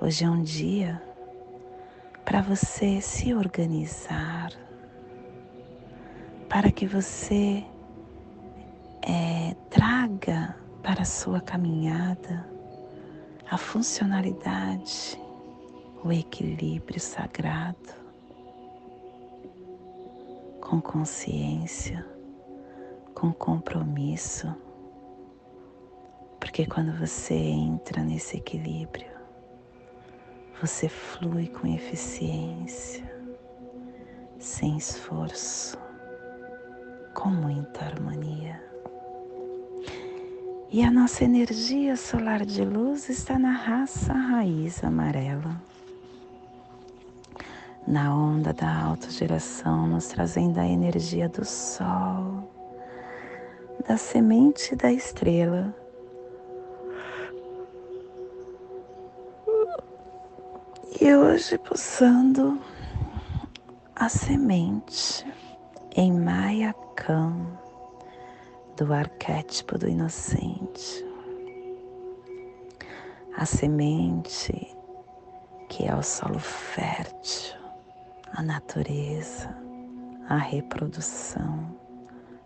Hoje 0.00 0.24
é 0.24 0.28
um 0.28 0.42
dia 0.42 1.00
para 2.24 2.42
você 2.42 3.00
se 3.00 3.32
organizar, 3.32 4.50
para 6.48 6.72
que 6.72 6.84
você 6.84 7.64
é, 9.02 9.54
traga 9.70 10.56
para 10.82 11.02
a 11.02 11.04
sua 11.04 11.40
caminhada 11.40 12.44
a 13.48 13.56
funcionalidade, 13.56 15.16
o 16.02 16.10
equilíbrio 16.10 16.98
sagrado, 16.98 17.94
com 20.60 20.80
consciência, 20.80 22.15
com 23.16 23.32
compromisso, 23.32 24.54
porque 26.38 26.66
quando 26.66 26.92
você 26.98 27.32
entra 27.32 28.04
nesse 28.04 28.36
equilíbrio, 28.36 29.10
você 30.60 30.86
flui 30.86 31.48
com 31.48 31.66
eficiência, 31.66 33.10
sem 34.38 34.76
esforço, 34.76 35.78
com 37.14 37.30
muita 37.30 37.86
harmonia. 37.86 38.62
E 40.70 40.84
a 40.84 40.90
nossa 40.90 41.24
energia 41.24 41.96
solar 41.96 42.44
de 42.44 42.62
luz 42.62 43.08
está 43.08 43.38
na 43.38 43.52
raça 43.52 44.12
raiz 44.12 44.84
amarela. 44.84 45.58
Na 47.88 48.14
onda 48.14 48.52
da 48.52 48.82
autogeração, 48.82 49.86
nos 49.86 50.08
trazendo 50.08 50.58
a 50.58 50.66
energia 50.66 51.30
do 51.30 51.46
sol, 51.46 52.55
da 53.86 53.96
semente 53.96 54.74
da 54.74 54.92
estrela. 54.92 55.74
E 61.00 61.14
hoje 61.14 61.56
pulsando 61.58 62.60
a 63.94 64.08
semente 64.08 65.24
em 65.94 66.12
Mayakam 66.12 67.46
do 68.76 68.92
arquétipo 68.92 69.78
do 69.78 69.88
inocente, 69.88 71.06
a 73.36 73.46
semente 73.46 74.76
que 75.68 75.86
é 75.86 75.94
o 75.94 76.02
solo 76.02 76.38
fértil, 76.38 77.56
a 78.32 78.42
natureza, 78.42 79.54
a 80.28 80.36
reprodução, 80.36 81.85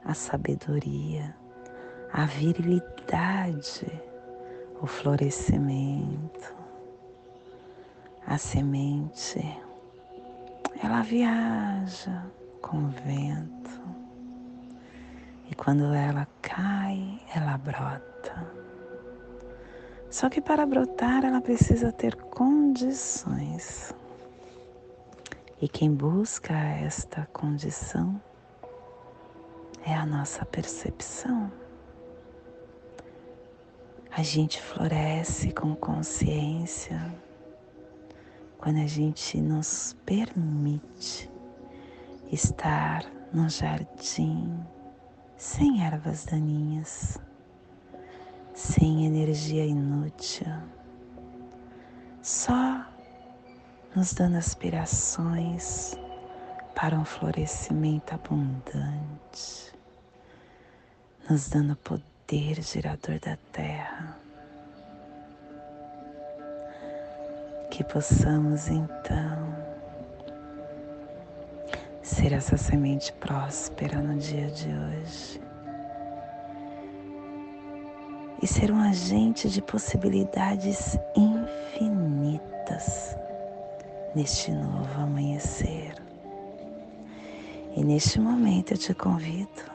a 0.05 0.15
sabedoria, 0.15 1.35
a 2.13 2.25
virilidade, 2.27 3.87
o 4.81 4.87
florescimento. 4.87 6.55
A 8.27 8.39
semente, 8.39 9.41
ela 10.83 11.03
viaja 11.03 12.25
com 12.63 12.85
o 12.85 12.89
vento 12.89 13.81
e 15.51 15.55
quando 15.55 15.93
ela 15.93 16.29
cai, 16.41 17.21
ela 17.35 17.59
brota. 17.59 18.47
Só 20.09 20.29
que 20.29 20.41
para 20.41 20.65
brotar 20.65 21.25
ela 21.25 21.41
precisa 21.41 21.91
ter 21.91 22.15
condições. 22.17 23.93
E 25.61 25.69
quem 25.69 25.93
busca 25.93 26.55
esta 26.55 27.27
condição 27.33 28.21
é 29.91 29.95
a 29.95 30.07
nossa 30.07 30.45
percepção. 30.45 31.51
A 34.11 34.23
gente 34.23 34.63
floresce 34.63 35.53
com 35.53 35.75
consciência 35.75 37.01
quando 38.57 38.79
a 38.79 38.87
gente 38.87 39.41
nos 39.41 39.97
permite 40.07 41.29
estar 42.31 43.05
no 43.33 43.49
jardim 43.49 44.65
sem 45.37 45.83
ervas 45.85 46.25
daninhas, 46.25 47.19
sem 48.55 49.07
energia 49.07 49.65
inútil, 49.65 50.53
só 52.23 52.87
nos 53.97 54.13
dando 54.13 54.37
aspirações 54.37 55.97
para 56.75 56.97
um 56.99 57.05
florescimento 57.05 58.15
abundante, 58.15 59.73
nos 61.29 61.49
dando 61.49 61.77
poder 61.77 62.63
gerador 62.63 63.19
da 63.19 63.37
terra. 63.53 64.17
Que 67.71 67.85
possamos 67.85 68.69
então 68.69 69.71
ser 72.03 72.33
essa 72.33 72.57
semente 72.57 73.13
próspera 73.15 74.01
no 74.01 74.19
dia 74.19 74.51
de 74.51 74.69
hoje 74.69 75.41
e 78.43 78.47
ser 78.47 78.73
um 78.73 78.81
agente 78.81 79.49
de 79.49 79.61
possibilidades 79.61 80.99
infinitas 81.15 83.15
neste 84.15 84.51
novo 84.51 85.01
amanhecer. 85.01 85.95
E 87.77 87.85
neste 87.85 88.19
momento 88.19 88.73
eu 88.73 88.79
te 88.79 88.95
convido 88.95 89.71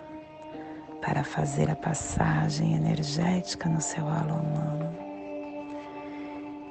para 1.05 1.23
fazer 1.23 1.69
a 1.69 1.75
passagem 1.75 2.73
energética 2.73 3.69
no 3.69 3.79
seu 3.79 4.07
halo 4.09 4.33
humano 4.33 4.95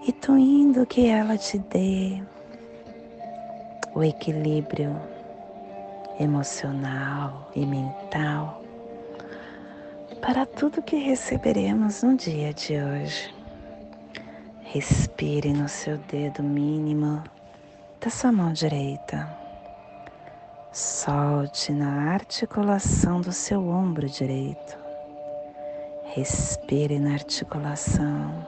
e 0.06 0.12
tu 0.12 0.36
indo 0.36 0.84
que 0.84 1.06
ela 1.06 1.38
te 1.38 1.58
dê 1.58 2.20
o 3.94 4.02
equilíbrio 4.02 5.00
emocional 6.18 7.50
e 7.54 7.64
mental 7.64 8.60
para 10.20 10.44
tudo 10.44 10.82
que 10.82 10.96
receberemos 10.96 12.02
no 12.02 12.16
dia 12.16 12.52
de 12.52 12.76
hoje. 12.78 13.34
Respire 14.62 15.52
no 15.52 15.68
seu 15.68 15.98
dedo 15.98 16.42
mínimo 16.42 17.22
da 18.00 18.10
sua 18.10 18.32
mão 18.32 18.52
direita. 18.52 19.43
Solte 20.74 21.72
na 21.72 22.10
articulação 22.10 23.20
do 23.20 23.30
seu 23.30 23.68
ombro 23.68 24.08
direito. 24.08 24.76
Respire 26.06 26.98
na 26.98 27.12
articulação. 27.12 28.44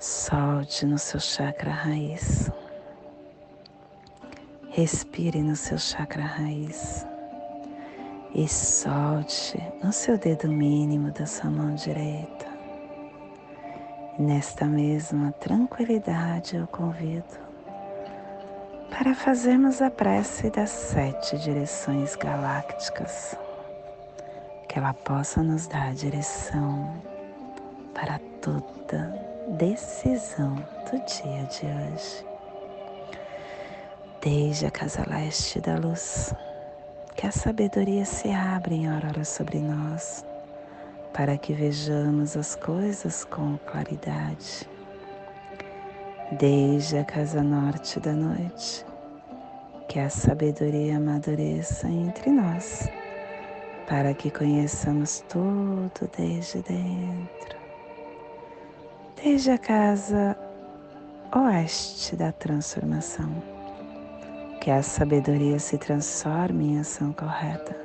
Solte 0.00 0.84
no 0.84 0.98
seu 0.98 1.20
chakra 1.20 1.70
raiz. 1.70 2.50
Respire 4.70 5.40
no 5.40 5.54
seu 5.54 5.78
chakra 5.78 6.24
raiz 6.24 7.06
e 8.34 8.48
solte 8.48 9.62
no 9.84 9.92
seu 9.92 10.18
dedo 10.18 10.48
mínimo 10.48 11.12
da 11.12 11.24
sua 11.24 11.50
mão 11.50 11.72
direita. 11.72 12.46
nesta 14.18 14.66
mesma 14.66 15.30
tranquilidade 15.30 16.56
eu 16.56 16.66
convido 16.66 17.49
para 18.90 19.14
fazermos 19.14 19.80
a 19.80 19.90
prece 19.90 20.50
das 20.50 20.70
sete 20.70 21.38
direções 21.38 22.16
galácticas, 22.16 23.36
que 24.68 24.78
ela 24.78 24.92
possa 24.92 25.42
nos 25.42 25.66
dar 25.66 25.88
a 25.88 25.92
direção 25.92 27.00
para 27.94 28.18
toda 28.40 29.14
decisão 29.58 30.54
do 30.90 30.98
dia 31.04 31.44
de 31.44 31.66
hoje. 31.66 32.26
Desde 34.20 34.66
a 34.66 34.70
casa 34.70 35.04
leste 35.08 35.60
da 35.60 35.76
luz, 35.76 36.34
que 37.16 37.26
a 37.26 37.32
sabedoria 37.32 38.04
se 38.04 38.30
abra 38.30 38.74
em 38.74 38.86
aurora 38.86 39.24
sobre 39.24 39.58
nós, 39.58 40.24
para 41.12 41.38
que 41.38 41.52
vejamos 41.52 42.36
as 42.36 42.54
coisas 42.54 43.24
com 43.24 43.56
claridade. 43.58 44.68
Desde 46.38 46.96
a 46.96 47.04
casa 47.04 47.42
norte 47.42 47.98
da 47.98 48.12
noite, 48.12 48.86
que 49.88 49.98
a 49.98 50.08
sabedoria 50.08 50.96
amadureça 50.96 51.88
entre 51.88 52.30
nós, 52.30 52.88
para 53.88 54.14
que 54.14 54.30
conheçamos 54.30 55.24
tudo 55.28 56.08
desde 56.16 56.62
dentro. 56.62 57.58
Desde 59.20 59.50
a 59.50 59.58
casa 59.58 60.38
oeste 61.34 62.14
da 62.14 62.30
transformação, 62.30 63.30
que 64.60 64.70
a 64.70 64.84
sabedoria 64.84 65.58
se 65.58 65.76
transforme 65.78 66.74
em 66.74 66.78
ação 66.78 67.12
correta, 67.12 67.76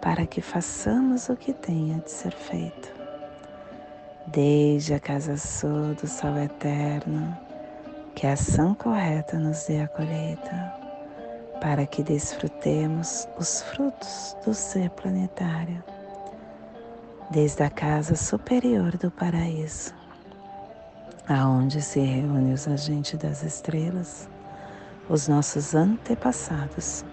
para 0.00 0.26
que 0.26 0.40
façamos 0.40 1.28
o 1.28 1.36
que 1.36 1.52
tenha 1.52 1.98
de 1.98 2.10
ser 2.10 2.32
feito. 2.32 3.01
Desde 4.28 4.94
a 4.94 5.00
casa 5.00 5.36
sul 5.36 5.94
do 5.94 6.06
sol 6.06 6.38
eterno, 6.38 7.36
que 8.14 8.26
a 8.26 8.34
ação 8.34 8.74
correta 8.74 9.38
nos 9.38 9.66
dê 9.66 9.80
a 9.80 9.88
colheita 9.88 10.72
para 11.60 11.84
que 11.86 12.02
desfrutemos 12.02 13.28
os 13.38 13.62
frutos 13.62 14.36
do 14.44 14.54
ser 14.54 14.90
planetário, 14.90 15.82
desde 17.30 17.62
a 17.62 17.70
casa 17.70 18.14
superior 18.14 18.96
do 18.96 19.10
paraíso, 19.10 19.92
aonde 21.28 21.82
se 21.82 22.00
reúnem 22.00 22.52
os 22.52 22.66
agentes 22.68 23.18
das 23.18 23.42
estrelas, 23.42 24.28
os 25.08 25.26
nossos 25.28 25.74
antepassados, 25.74 27.04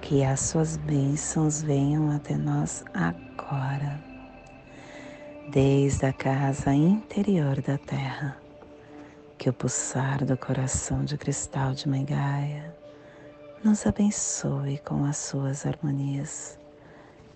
que 0.00 0.24
as 0.24 0.40
suas 0.40 0.76
bênçãos 0.76 1.62
venham 1.62 2.10
até 2.10 2.36
nós 2.36 2.84
agora, 2.92 4.11
desde 5.48 6.06
a 6.06 6.12
casa 6.12 6.72
interior 6.72 7.60
da 7.60 7.76
Terra, 7.76 8.36
que 9.36 9.50
o 9.50 9.52
pulsar 9.52 10.24
do 10.24 10.36
coração 10.36 11.04
de 11.04 11.18
cristal 11.18 11.74
de 11.74 11.88
Megaia 11.88 12.74
nos 13.62 13.86
abençoe 13.86 14.78
com 14.78 15.04
as 15.04 15.16
suas 15.16 15.66
harmonias, 15.66 16.58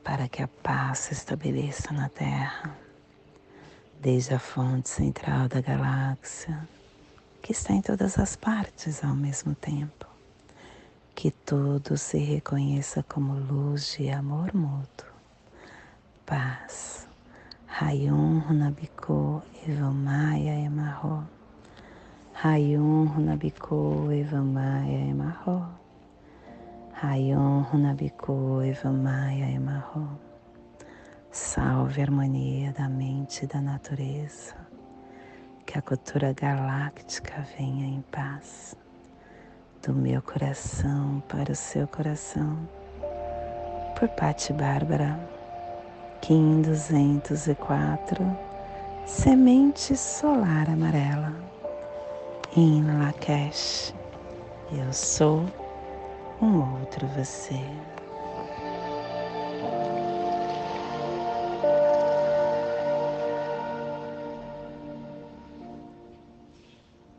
para 0.03 0.29
que 0.29 0.43
a 0.43 0.49
paz 0.49 1.01
se 1.01 1.13
estabeleça 1.13 1.93
na 1.93 2.09
Terra, 2.09 2.77
desde 4.01 4.35
a 4.35 4.39
fonte 4.39 4.89
central 4.89 5.49
da 5.49 5.61
galáxia, 5.61 6.67
que 7.43 7.53
está 7.53 7.73
em 7.73 7.83
todas 7.83 8.19
as 8.19 8.37
partes 8.37 9.05
ao 9.05 9.15
mesmo 9.15 9.55
tempo. 9.55 10.07
Que 11.15 11.31
tudo 11.31 11.97
se 11.97 12.19
reconheça 12.19 13.03
como 13.03 13.35
luz 13.35 13.97
de 13.97 14.11
amor 14.11 14.55
mútuo, 14.55 15.09
paz. 16.25 17.06
Rayum 17.69 18.43
Runabiko 18.47 19.43
Evamaya 19.67 20.65
Emarro. 20.65 21.27
Rayum 22.33 23.09
Runabiko 23.09 24.11
Evamaya 24.11 25.11
Emarro. 25.11 25.67
Rayon 27.03 27.65
Runabiku 27.65 28.65
Evamaya 28.65 29.51
Emarro. 29.51 30.19
Salve 31.31 32.01
a 32.01 32.05
harmonia 32.05 32.73
da 32.73 32.89
mente 32.89 33.45
e 33.45 33.47
da 33.47 33.61
natureza. 33.61 34.55
Que 35.67 35.79
a 35.79 35.83
cultura 35.83 36.33
galáctica 36.33 37.45
venha 37.59 37.87
em 37.87 38.01
paz. 38.11 38.75
Do 39.83 39.93
meu 39.93 40.23
coração 40.23 41.23
para 41.29 41.53
o 41.53 41.55
seu 41.55 41.87
coração. 41.87 42.67
Por 43.99 44.09
Pati 44.09 44.55
Bárbara, 44.55 45.21
Kim 46.27 46.61
204, 46.61 48.37
Semente 49.07 49.97
Solar 49.97 50.69
Amarela. 50.69 51.33
Em 52.57 52.83
Lakesh, 52.83 53.95
eu 54.73 54.93
sou 54.93 55.47
um 56.43 56.81
outro 56.81 57.07
você. 57.15 57.61